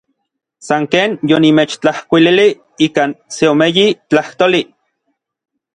[0.67, 2.53] San ken yonimechtlajkuililij
[2.87, 4.61] ikan seomeyi tlajtoli.